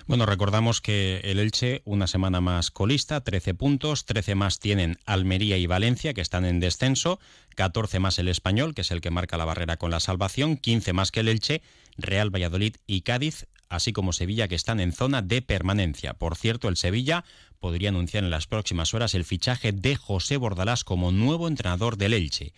Bueno, 0.08 0.26
recordamos 0.26 0.80
que 0.80 1.20
el 1.24 1.40
Elche, 1.40 1.82
una 1.84 2.08
semana 2.08 2.40
más 2.40 2.72
colista, 2.72 3.22
13 3.22 3.54
puntos, 3.54 4.06
13 4.06 4.36
más 4.36 4.60
tienen 4.60 4.98
Almería 5.06 5.58
y 5.58 5.68
Valencia, 5.68 6.14
que 6.14 6.22
están 6.22 6.46
en 6.46 6.60
descenso, 6.62 7.20
14 7.56 8.00
más 8.00 8.18
el 8.20 8.30
Español, 8.30 8.74
que 8.74 8.82
es 8.82 8.92
el 8.92 9.02
que 9.02 9.12
marca 9.12 9.38
la 9.38 9.46
barrera 9.46 9.78
con 9.78 9.92
la 9.92 10.00
salvación, 10.00 10.56
15 10.56 10.94
más 10.94 11.12
que 11.12 11.20
el 11.20 11.28
Elche, 11.28 11.62
Real 11.98 12.30
Valladolid 12.34 12.76
y 12.88 13.02
Cádiz 13.02 13.48
así 13.72 13.94
como 13.94 14.14
Sevilla, 14.14 14.48
que 14.48 14.56
están 14.56 14.80
en 14.80 14.92
zona 14.92 15.22
de 15.22 15.42
permanencia. 15.42 16.14
Por 16.14 16.36
cierto, 16.36 16.68
el 16.68 16.76
Sevilla 16.78 17.24
podría 17.62 17.90
anunciar 17.90 18.26
en 18.26 18.32
las 18.32 18.48
próximas 18.48 18.94
horas 18.94 19.14
el 19.14 19.24
fichaje 19.24 19.72
de 19.72 19.96
José 19.96 20.36
Bordalás 20.36 20.84
como 20.84 21.14
nuevo 21.14 21.48
entrenador 21.48 21.96
del 21.96 22.14
Elche. 22.14 22.52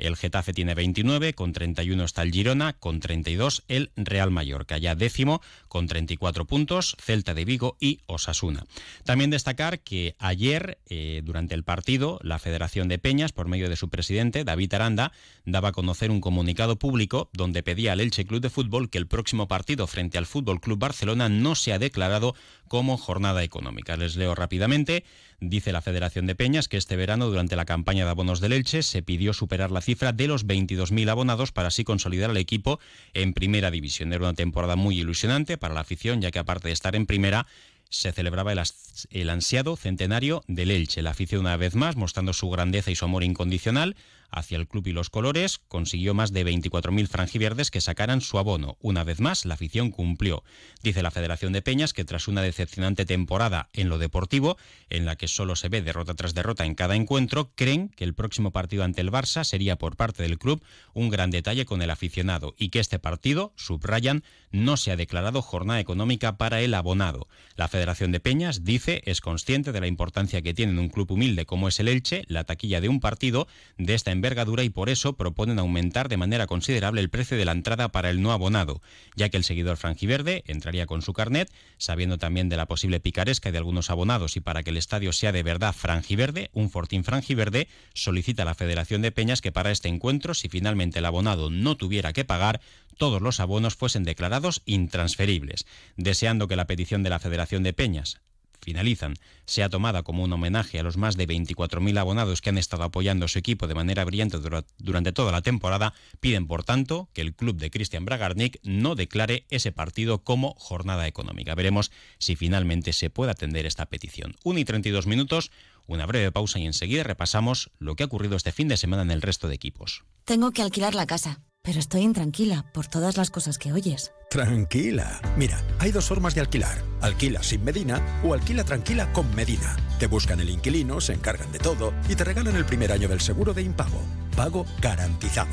El 0.00 0.16
Getafe 0.16 0.52
tiene 0.52 0.74
29, 0.74 1.34
con 1.34 1.52
31 1.52 2.04
está 2.04 2.22
el 2.22 2.32
Girona, 2.32 2.72
con 2.74 3.00
32 3.00 3.64
el 3.68 3.90
Real 3.96 4.30
Mallorca, 4.30 4.78
ya 4.78 4.94
décimo 4.94 5.42
con 5.68 5.86
34 5.86 6.46
puntos, 6.46 6.96
Celta 7.00 7.34
de 7.34 7.44
Vigo 7.44 7.76
y 7.80 8.00
Osasuna. 8.06 8.64
También 9.04 9.30
destacar 9.30 9.80
que 9.80 10.16
ayer, 10.18 10.78
eh, 10.88 11.20
durante 11.24 11.54
el 11.54 11.64
partido, 11.64 12.18
la 12.22 12.38
Federación 12.38 12.88
de 12.88 12.98
Peñas, 12.98 13.32
por 13.32 13.46
medio 13.46 13.68
de 13.68 13.76
su 13.76 13.88
presidente, 13.88 14.44
David 14.44 14.74
Aranda, 14.74 15.12
daba 15.44 15.68
a 15.68 15.72
conocer 15.72 16.10
un 16.10 16.20
comunicado 16.20 16.76
público 16.76 17.28
donde 17.32 17.62
pedía 17.62 17.92
al 17.92 18.00
Elche 18.00 18.24
Club 18.24 18.40
de 18.40 18.50
Fútbol 18.50 18.90
que 18.90 18.98
el 18.98 19.06
próximo 19.06 19.48
partido 19.48 19.86
frente 19.86 20.18
al 20.18 20.26
Fútbol 20.26 20.60
Club 20.60 20.78
Barcelona 20.78 21.28
no 21.28 21.54
sea 21.54 21.78
declarado 21.78 22.34
como 22.70 22.96
jornada 22.96 23.42
económica. 23.42 23.96
Les 23.96 24.14
leo 24.14 24.36
rápidamente. 24.36 25.02
Dice 25.40 25.72
la 25.72 25.82
Federación 25.82 26.28
de 26.28 26.36
Peñas 26.36 26.68
que 26.68 26.76
este 26.76 26.94
verano, 26.94 27.26
durante 27.26 27.56
la 27.56 27.64
campaña 27.64 28.04
de 28.04 28.12
abonos 28.12 28.38
del 28.38 28.52
Elche, 28.52 28.84
se 28.84 29.02
pidió 29.02 29.32
superar 29.32 29.72
la 29.72 29.80
cifra 29.80 30.12
de 30.12 30.28
los 30.28 30.46
22.000 30.46 31.10
abonados 31.10 31.50
para 31.50 31.66
así 31.66 31.82
consolidar 31.82 32.30
al 32.30 32.36
equipo 32.36 32.78
en 33.12 33.32
primera 33.32 33.72
división. 33.72 34.12
Era 34.12 34.22
una 34.22 34.34
temporada 34.34 34.76
muy 34.76 35.00
ilusionante 35.00 35.58
para 35.58 35.74
la 35.74 35.80
afición, 35.80 36.20
ya 36.20 36.30
que 36.30 36.38
aparte 36.38 36.68
de 36.68 36.74
estar 36.74 36.94
en 36.94 37.06
primera, 37.06 37.48
se 37.90 38.12
celebraba 38.12 38.52
el, 38.52 39.30
ansiado 39.30 39.76
centenario 39.76 40.42
del 40.46 40.70
Elche. 40.70 41.02
La 41.02 41.10
afición 41.10 41.40
una 41.40 41.56
vez 41.56 41.74
más, 41.74 41.96
mostrando 41.96 42.32
su 42.32 42.48
grandeza 42.48 42.90
y 42.90 42.96
su 42.96 43.04
amor 43.04 43.24
incondicional, 43.24 43.96
hacia 44.30 44.58
el 44.58 44.68
club 44.68 44.86
y 44.86 44.92
los 44.92 45.10
colores, 45.10 45.58
consiguió 45.68 46.14
más 46.14 46.32
de 46.32 46.46
24.000 46.46 47.08
franjiverdes 47.08 47.70
que 47.70 47.80
sacaran 47.80 48.20
su 48.20 48.38
abono. 48.38 48.76
Una 48.80 49.02
vez 49.02 49.20
más, 49.20 49.44
la 49.44 49.54
afición 49.54 49.90
cumplió. 49.90 50.44
Dice 50.82 51.02
la 51.02 51.10
Federación 51.10 51.52
de 51.52 51.62
Peñas 51.62 51.92
que 51.92 52.04
tras 52.04 52.28
una 52.28 52.42
decepcionante 52.42 53.04
temporada 53.04 53.68
en 53.72 53.88
lo 53.88 53.98
deportivo, 53.98 54.56
en 54.88 55.04
la 55.04 55.16
que 55.16 55.28
solo 55.28 55.56
se 55.56 55.68
ve 55.68 55.82
derrota 55.82 56.14
tras 56.14 56.34
derrota 56.34 56.64
en 56.64 56.76
cada 56.76 56.94
encuentro, 56.94 57.50
creen 57.56 57.88
que 57.88 58.04
el 58.04 58.14
próximo 58.14 58.52
partido 58.52 58.84
ante 58.84 59.00
el 59.00 59.10
Barça 59.10 59.42
sería 59.44 59.76
por 59.76 59.96
parte 59.96 60.22
del 60.22 60.38
club 60.38 60.62
un 60.94 61.10
gran 61.10 61.30
detalle 61.30 61.66
con 61.66 61.82
el 61.82 61.90
aficionado 61.90 62.54
y 62.56 62.68
que 62.68 62.78
este 62.78 63.00
partido, 63.00 63.52
subrayan, 63.56 64.22
no 64.52 64.76
se 64.76 64.92
ha 64.92 64.96
declarado 64.96 65.42
jornada 65.42 65.80
económica 65.80 66.36
para 66.36 66.60
el 66.60 66.74
abonado. 66.74 67.28
La 67.56 67.68
de 67.80 68.20
Peñas 68.20 68.62
dice 68.62 69.02
es 69.06 69.22
consciente 69.22 69.72
de 69.72 69.80
la 69.80 69.86
importancia 69.86 70.42
que 70.42 70.52
tiene 70.52 70.72
en 70.72 70.78
un 70.78 70.90
club 70.90 71.12
humilde 71.12 71.46
como 71.46 71.66
es 71.66 71.80
el 71.80 71.88
Elche 71.88 72.24
la 72.28 72.44
taquilla 72.44 72.80
de 72.82 72.90
un 72.90 73.00
partido 73.00 73.48
de 73.78 73.94
esta 73.94 74.12
envergadura 74.12 74.62
y 74.64 74.68
por 74.68 74.90
eso 74.90 75.14
proponen 75.14 75.58
aumentar 75.58 76.10
de 76.10 76.18
manera 76.18 76.46
considerable 76.46 77.00
el 77.00 77.08
precio 77.08 77.38
de 77.38 77.46
la 77.46 77.52
entrada 77.52 77.88
para 77.88 78.10
el 78.10 78.20
no 78.20 78.32
abonado, 78.32 78.82
ya 79.16 79.30
que 79.30 79.38
el 79.38 79.44
seguidor 79.44 79.78
franjiverde 79.78 80.44
entraría 80.46 80.84
con 80.84 81.00
su 81.00 81.14
carnet, 81.14 81.50
sabiendo 81.78 82.18
también 82.18 82.50
de 82.50 82.58
la 82.58 82.66
posible 82.66 83.00
picaresca 83.00 83.50
de 83.50 83.58
algunos 83.58 83.88
abonados 83.88 84.36
y 84.36 84.40
para 84.40 84.62
que 84.62 84.70
el 84.70 84.76
estadio 84.76 85.12
sea 85.12 85.32
de 85.32 85.42
verdad 85.42 85.74
franjiverde, 85.74 86.50
un 86.52 86.68
fortín 86.68 87.02
franjiverde 87.02 87.66
solicita 87.94 88.42
a 88.42 88.46
la 88.46 88.54
Federación 88.54 89.00
de 89.00 89.10
Peñas 89.10 89.40
que 89.40 89.52
para 89.52 89.70
este 89.70 89.88
encuentro, 89.88 90.34
si 90.34 90.48
finalmente 90.48 90.98
el 90.98 91.06
abonado 91.06 91.48
no 91.48 91.76
tuviera 91.76 92.12
que 92.12 92.26
pagar, 92.26 92.60
todos 93.00 93.22
los 93.22 93.40
abonos 93.40 93.76
fuesen 93.76 94.04
declarados 94.04 94.60
intransferibles, 94.66 95.64
deseando 95.96 96.48
que 96.48 96.54
la 96.54 96.66
petición 96.66 97.02
de 97.02 97.08
la 97.08 97.18
Federación 97.18 97.62
de 97.62 97.72
Peñas 97.72 98.20
finalizan, 98.60 99.14
sea 99.46 99.70
tomada 99.70 100.02
como 100.02 100.22
un 100.22 100.34
homenaje 100.34 100.78
a 100.78 100.82
los 100.82 100.98
más 100.98 101.16
de 101.16 101.26
24.000 101.26 101.98
abonados 101.98 102.42
que 102.42 102.50
han 102.50 102.58
estado 102.58 102.82
apoyando 102.82 103.24
a 103.24 103.28
su 103.28 103.38
equipo 103.38 103.66
de 103.66 103.74
manera 103.74 104.04
brillante 104.04 104.36
durante 104.76 105.12
toda 105.12 105.32
la 105.32 105.40
temporada, 105.40 105.94
piden 106.20 106.46
por 106.46 106.62
tanto 106.62 107.08
que 107.14 107.22
el 107.22 107.34
club 107.34 107.56
de 107.56 107.70
Cristian 107.70 108.04
Bragarnik 108.04 108.60
no 108.64 108.94
declare 108.96 109.46
ese 109.48 109.72
partido 109.72 110.22
como 110.22 110.54
jornada 110.58 111.06
económica. 111.06 111.54
Veremos 111.54 111.90
si 112.18 112.36
finalmente 112.36 112.92
se 112.92 113.08
puede 113.08 113.30
atender 113.30 113.64
esta 113.64 113.86
petición. 113.86 114.36
1 114.44 114.58
y 114.58 114.64
32 114.66 115.06
minutos, 115.06 115.52
una 115.86 116.04
breve 116.04 116.30
pausa 116.32 116.58
y 116.58 116.66
enseguida 116.66 117.02
repasamos 117.02 117.70
lo 117.78 117.96
que 117.96 118.02
ha 118.02 118.06
ocurrido 118.06 118.36
este 118.36 118.52
fin 118.52 118.68
de 118.68 118.76
semana 118.76 119.04
en 119.04 119.10
el 119.10 119.22
resto 119.22 119.48
de 119.48 119.54
equipos. 119.54 120.04
Tengo 120.26 120.50
que 120.52 120.60
alquilar 120.60 120.94
la 120.94 121.06
casa, 121.06 121.40
pero 121.62 121.78
estoy 121.78 122.02
intranquila 122.02 122.64
por 122.72 122.86
todas 122.86 123.16
las 123.16 123.30
cosas 123.30 123.58
que 123.58 123.72
oyes. 123.72 124.12
Tranquila. 124.30 125.20
Mira, 125.36 125.62
hay 125.78 125.92
dos 125.92 126.06
formas 126.06 126.34
de 126.34 126.40
alquilar. 126.40 126.82
Alquila 127.00 127.42
sin 127.42 127.64
Medina 127.64 128.20
o 128.24 128.32
alquila 128.34 128.64
tranquila 128.64 129.12
con 129.12 129.34
Medina. 129.34 129.76
Te 129.98 130.06
buscan 130.06 130.40
el 130.40 130.50
inquilino, 130.50 131.00
se 131.00 131.12
encargan 131.12 131.50
de 131.52 131.58
todo 131.58 131.92
y 132.08 132.14
te 132.14 132.24
regalan 132.24 132.56
el 132.56 132.64
primer 132.64 132.92
año 132.92 133.08
del 133.08 133.20
seguro 133.20 133.52
de 133.52 133.62
impago. 133.62 134.00
Pago 134.36 134.64
garantizado. 134.80 135.50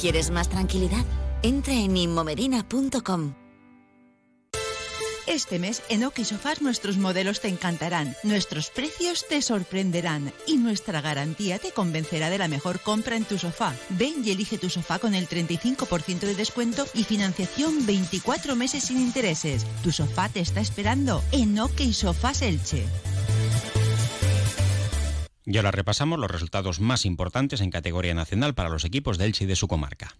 ¿Quieres 0.00 0.30
más 0.30 0.48
tranquilidad? 0.48 1.04
Entra 1.42 1.74
en 1.74 1.96
inmomedina.com. 1.96 3.43
Este 5.26 5.58
mes 5.58 5.82
en 5.88 6.04
OK 6.04 6.22
Sofás 6.22 6.60
nuestros 6.60 6.98
modelos 6.98 7.40
te 7.40 7.48
encantarán, 7.48 8.14
nuestros 8.24 8.68
precios 8.68 9.24
te 9.26 9.40
sorprenderán 9.40 10.32
y 10.46 10.58
nuestra 10.58 11.00
garantía 11.00 11.58
te 11.58 11.72
convencerá 11.72 12.28
de 12.28 12.36
la 12.36 12.46
mejor 12.46 12.80
compra 12.80 13.16
en 13.16 13.24
tu 13.24 13.38
sofá. 13.38 13.74
Ven 13.88 14.22
y 14.22 14.30
elige 14.30 14.58
tu 14.58 14.68
sofá 14.68 14.98
con 14.98 15.14
el 15.14 15.26
35% 15.26 16.20
de 16.20 16.34
descuento 16.34 16.86
y 16.92 17.04
financiación 17.04 17.86
24 17.86 18.54
meses 18.54 18.84
sin 18.84 19.00
intereses. 19.00 19.66
Tu 19.82 19.92
sofá 19.92 20.28
te 20.28 20.40
está 20.40 20.60
esperando 20.60 21.24
en 21.32 21.58
OK 21.58 21.80
Sofás 21.92 22.42
Elche. 22.42 22.84
Y 25.46 25.56
ahora 25.56 25.70
repasamos 25.70 26.18
los 26.18 26.30
resultados 26.30 26.80
más 26.80 27.04
importantes 27.06 27.60
en 27.60 27.70
categoría 27.70 28.14
nacional 28.14 28.54
para 28.54 28.68
los 28.68 28.84
equipos 28.84 29.16
de 29.16 29.26
Elche 29.26 29.44
y 29.44 29.46
de 29.46 29.56
su 29.56 29.68
comarca. 29.68 30.16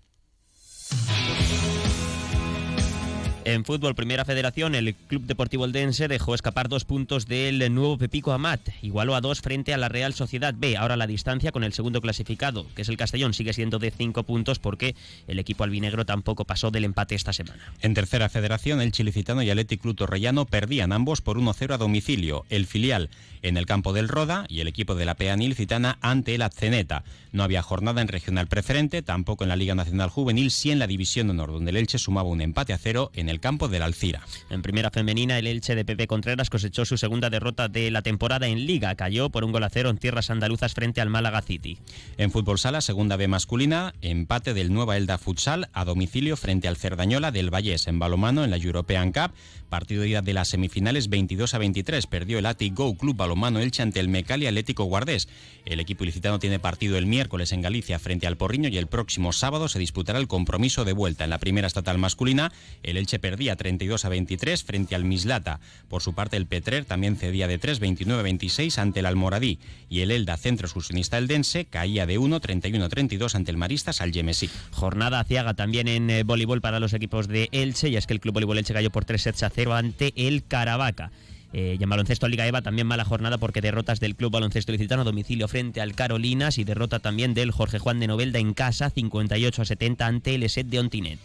En 3.46 3.66
fútbol, 3.66 3.94
Primera 3.94 4.24
Federación, 4.24 4.74
el 4.74 4.94
Club 4.94 5.24
Deportivo 5.26 5.66
Eldense 5.66 6.08
dejó 6.08 6.34
escapar 6.34 6.70
dos 6.70 6.86
puntos 6.86 7.26
del 7.26 7.74
nuevo 7.74 7.98
Pepico 7.98 8.32
Amat. 8.32 8.70
Igualó 8.80 9.14
a 9.14 9.20
dos 9.20 9.42
frente 9.42 9.74
a 9.74 9.76
la 9.76 9.90
Real 9.90 10.14
Sociedad 10.14 10.54
B. 10.56 10.78
Ahora 10.78 10.96
la 10.96 11.06
distancia 11.06 11.52
con 11.52 11.62
el 11.62 11.74
segundo 11.74 12.00
clasificado, 12.00 12.64
que 12.74 12.80
es 12.80 12.88
el 12.88 12.96
Castellón, 12.96 13.34
sigue 13.34 13.52
siendo 13.52 13.78
de 13.78 13.90
cinco 13.90 14.22
puntos 14.22 14.58
porque 14.58 14.96
el 15.28 15.38
equipo 15.38 15.62
albinegro 15.62 16.06
tampoco 16.06 16.46
pasó 16.46 16.70
del 16.70 16.84
empate 16.84 17.16
esta 17.16 17.34
semana. 17.34 17.62
En 17.82 17.92
Tercera 17.92 18.30
Federación, 18.30 18.80
el 18.80 18.92
Chilicitano 18.92 19.42
y 19.42 19.50
Athletic 19.50 19.82
Club 19.82 19.96
Torrellano 19.96 20.46
perdían 20.46 20.92
ambos 20.92 21.20
por 21.20 21.36
1-0 21.38 21.74
a 21.74 21.76
domicilio. 21.76 22.46
El 22.48 22.64
filial 22.64 23.10
en 23.42 23.58
el 23.58 23.66
campo 23.66 23.92
del 23.92 24.08
Roda 24.08 24.46
y 24.48 24.60
el 24.60 24.68
equipo 24.68 24.94
de 24.94 25.04
la 25.04 25.16
Peanil 25.16 25.48
Ilicitana 25.48 25.98
ante 26.00 26.34
el 26.34 26.40
Aceneta. 26.40 27.04
No 27.30 27.42
había 27.42 27.62
jornada 27.62 28.00
en 28.00 28.08
regional 28.08 28.46
preferente, 28.46 29.02
tampoco 29.02 29.44
en 29.44 29.48
la 29.50 29.56
Liga 29.56 29.74
Nacional 29.74 30.08
Juvenil, 30.08 30.50
sí 30.50 30.70
en 30.70 30.78
la 30.78 30.86
División 30.86 31.26
de 31.26 31.32
Honor, 31.32 31.52
donde 31.52 31.70
el 31.70 31.76
Elche 31.76 31.98
sumaba 31.98 32.28
un 32.28 32.40
empate 32.40 32.72
a 32.72 32.78
cero 32.78 33.10
en 33.14 33.28
el 33.28 33.33
campo 33.40 33.68
del 33.68 33.82
Alcira. 33.82 34.22
En 34.50 34.62
primera 34.62 34.90
femenina, 34.90 35.38
el 35.38 35.46
Elche 35.46 35.74
de 35.74 35.84
Pepe 35.84 36.06
Contreras 36.06 36.50
cosechó 36.50 36.84
su 36.84 36.98
segunda 36.98 37.30
derrota 37.30 37.68
de 37.68 37.90
la 37.90 38.02
temporada 38.02 38.46
en 38.46 38.66
Liga. 38.66 38.94
Cayó 38.94 39.30
por 39.30 39.44
un 39.44 39.52
gol 39.52 39.64
a 39.64 39.70
cero 39.70 39.90
en 39.90 39.98
tierras 39.98 40.30
andaluzas 40.30 40.74
frente 40.74 41.00
al 41.00 41.10
Málaga 41.10 41.42
City. 41.42 41.78
En 42.16 42.30
fútbol 42.30 42.58
sala, 42.58 42.80
segunda 42.80 43.16
B 43.16 43.28
masculina, 43.28 43.94
empate 44.02 44.54
del 44.54 44.72
Nueva 44.72 44.96
Elda 44.96 45.18
Futsal 45.18 45.68
a 45.72 45.84
domicilio 45.84 46.36
frente 46.36 46.68
al 46.68 46.76
Cerdañola 46.76 47.30
del 47.30 47.50
Vallés 47.50 47.86
en 47.86 47.98
balomano 47.98 48.44
en 48.44 48.50
la 48.50 48.56
European 48.56 49.12
Cup. 49.12 49.32
Partido 49.68 50.02
de 50.02 50.08
ida 50.08 50.22
de 50.22 50.34
las 50.34 50.48
semifinales 50.48 51.08
22 51.08 51.54
a 51.54 51.58
23. 51.58 52.06
Perdió 52.06 52.38
el 52.38 52.46
Ati 52.46 52.70
Go 52.70 52.96
Club 52.96 53.16
Balomano 53.16 53.58
Elche 53.58 53.82
ante 53.82 53.98
el 53.98 54.08
Mecali 54.08 54.46
Atlético 54.46 54.84
Guardés. 54.84 55.28
El 55.64 55.80
equipo 55.80 56.04
ilicitano 56.04 56.38
tiene 56.38 56.58
partido 56.58 56.96
el 56.96 57.06
miércoles 57.06 57.50
en 57.52 57.62
Galicia 57.62 57.98
frente 57.98 58.26
al 58.26 58.36
Porriño 58.36 58.68
y 58.68 58.78
el 58.78 58.86
próximo 58.86 59.32
sábado 59.32 59.68
se 59.68 59.78
disputará 59.78 60.18
el 60.18 60.28
compromiso 60.28 60.84
de 60.84 60.92
vuelta. 60.92 61.24
En 61.24 61.30
la 61.30 61.38
primera 61.38 61.66
estatal 61.66 61.98
masculina, 61.98 62.52
el 62.82 62.96
Elche 62.96 63.18
perdía 63.24 63.56
32 63.56 64.04
a 64.04 64.10
23 64.10 64.64
frente 64.64 64.94
al 64.94 65.06
Mislata. 65.06 65.58
Por 65.88 66.02
su 66.02 66.12
parte, 66.12 66.36
el 66.36 66.44
Petrer 66.44 66.84
también 66.84 67.16
cedía 67.16 67.48
de 67.48 67.56
3, 67.56 67.80
29 67.80 68.20
a 68.20 68.22
26 68.22 68.78
ante 68.78 69.00
el 69.00 69.06
Almoradí 69.06 69.58
y 69.88 70.00
el 70.00 70.10
Elda 70.10 70.36
Centro 70.36 70.66
Excursionista 70.66 71.16
Eldense 71.16 71.64
caía 71.64 72.04
de 72.04 72.18
1, 72.18 72.38
31 72.38 72.84
a 72.84 72.88
32 72.90 73.34
ante 73.34 73.50
el 73.50 73.56
Maristas 73.56 74.02
al 74.02 74.12
Yemesí. 74.12 74.50
Jornada 74.72 75.20
aciaga 75.20 75.54
también 75.54 75.88
en 75.88 76.10
eh, 76.10 76.22
voleibol 76.22 76.60
para 76.60 76.80
los 76.80 76.92
equipos 76.92 77.26
de 77.26 77.48
Elche 77.52 77.88
y 77.88 77.96
es 77.96 78.06
que 78.06 78.12
el 78.12 78.20
Club 78.20 78.34
Voleibol 78.34 78.58
Elche 78.58 78.74
cayó 78.74 78.90
por 78.90 79.06
3 79.06 79.22
sets 79.22 79.42
a 79.42 79.48
0 79.48 79.74
ante 79.74 80.12
el 80.14 80.44
Caravaca. 80.44 81.10
Eh, 81.54 81.78
y 81.80 81.82
en 81.82 81.88
baloncesto 81.88 82.28
Liga 82.28 82.46
EVA 82.46 82.60
también 82.60 82.86
mala 82.86 83.06
jornada 83.06 83.38
porque 83.38 83.62
derrotas 83.62 84.00
del 84.00 84.16
Club 84.16 84.32
Baloncesto 84.32 84.70
Licitano 84.70 85.00
a 85.00 85.04
domicilio 85.06 85.48
frente 85.48 85.80
al 85.80 85.94
Carolinas 85.94 86.58
y 86.58 86.64
derrota 86.64 86.98
también 86.98 87.32
del 87.32 87.52
Jorge 87.52 87.78
Juan 87.78 88.00
de 88.00 88.06
Novelda 88.06 88.38
en 88.38 88.52
casa 88.52 88.90
58 88.90 89.62
a 89.62 89.64
70 89.64 90.06
ante 90.06 90.34
el 90.34 90.42
ESET 90.42 90.66
de 90.66 90.80
Ontinet. 90.80 91.20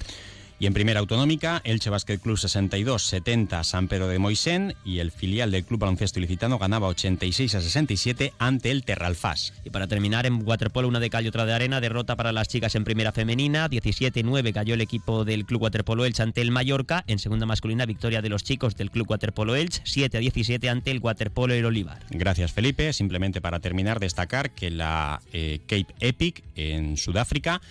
Y 0.62 0.66
en 0.66 0.74
primera 0.74 1.00
autonómica, 1.00 1.62
Elche 1.64 1.90
Basket 1.90 2.20
Club 2.20 2.38
62-70 2.38 3.64
San 3.64 3.88
Pedro 3.88 4.10
de 4.10 4.20
Moisén 4.20 4.76
y 4.84 5.00
el 5.00 5.10
filial 5.10 5.52
del 5.52 5.64
Club 5.64 5.80
Baloncesto 5.80 6.20
Ilicitano 6.20 6.60
ganaba 6.60 6.88
86 6.88 7.56
a 7.56 7.62
67 7.62 8.34
ante 8.40 8.70
el 8.70 8.84
Terralfás. 8.84 9.54
Y 9.64 9.70
para 9.70 9.88
terminar, 9.88 10.26
en 10.26 10.46
waterpolo 10.46 10.90
una 10.90 11.00
de 11.00 11.10
calle 11.10 11.30
otra 11.30 11.46
de 11.46 11.54
arena, 11.54 11.80
derrota 11.80 12.18
para 12.18 12.34
las 12.34 12.50
chicas 12.50 12.76
en 12.76 12.84
primera 12.84 13.14
femenina, 13.14 13.70
17-9 13.70 14.52
cayó 14.52 14.74
el 14.74 14.82
equipo 14.82 15.24
del 15.24 15.46
Club 15.46 15.62
Waterpolo 15.62 16.04
Elche 16.04 16.24
ante 16.24 16.42
el 16.42 16.52
Mallorca, 16.52 17.06
en 17.08 17.20
segunda 17.20 17.46
masculina 17.46 17.86
victoria 17.86 18.22
de 18.22 18.28
los 18.28 18.44
chicos 18.44 18.76
del 18.76 18.92
Club 18.92 19.10
Waterpolo 19.12 19.56
Elche, 19.56 19.82
7 19.86 20.18
a 20.18 20.20
17 20.20 20.70
ante 20.70 20.92
el 20.92 21.00
Waterpolo 21.00 21.54
El 21.54 21.64
Olivar. 21.64 22.00
Gracias 22.10 22.52
Felipe, 22.52 22.92
simplemente 22.92 23.40
para 23.40 23.62
terminar 23.62 24.02
destacar 24.02 24.52
que 24.52 24.72
la 24.72 25.22
eh, 25.32 25.60
Cape 25.68 25.96
Epic 26.02 26.44
en 26.56 26.98
Sudáfrica 26.98 27.62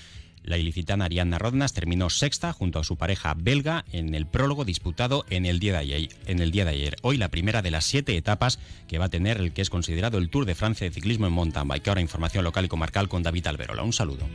la 0.49 0.59
ilicitana 0.59 1.07
Arianna 1.07 1.39
Rodnas 1.39 1.73
terminó 1.73 2.11
sexta 2.11 2.53
junto 2.53 2.79
a 2.79 2.85
su 2.85 2.97
pareja 2.97 3.35
belga 3.35 3.85
en 3.93 4.15
el 4.15 4.27
prólogo 4.27 4.65
disputado 4.65 5.25
en 5.31 5.47
el, 5.47 5.59
día 5.59 5.73
de 5.73 5.79
ayer, 5.79 6.09
en 6.27 6.41
el 6.41 6.51
día 6.51 6.65
de 6.65 6.73
ayer. 6.73 6.97
Hoy 7.03 7.17
la 7.17 7.29
primera 7.29 7.63
de 7.63 7.71
las 7.71 7.85
siete 7.85 8.17
etapas 8.17 8.59
que 8.87 8.99
va 8.99 9.07
a 9.07 9.11
tener 9.11 9.39
el 9.39 9.53
que 9.53 9.63
es 9.63 9.71
considerado 9.71 10.19
el 10.19 10.31
Tour 10.31 10.45
de 10.45 10.55
Francia 10.55 10.87
de 10.87 10.95
ciclismo 10.95 11.27
en 11.27 11.33
mountain 11.33 11.69
bike. 11.69 11.89
Ahora 11.89 12.01
información 12.01 12.45
local 12.45 12.65
y 12.65 12.69
comarcal 12.69 13.09
con 13.09 13.23
David 13.23 13.47
Alberola. 13.47 13.83
Un 13.83 13.93
saludo. 13.93 14.27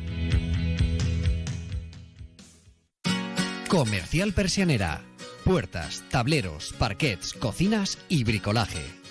Comercial 3.68 4.34
Persianera. 4.34 5.02
Puertas, 5.44 6.04
tableros, 6.10 6.74
parquets, 6.78 7.34
cocinas 7.34 7.98
y 8.08 8.24
bricolaje 8.24 9.03